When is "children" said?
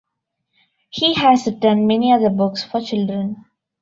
2.81-3.45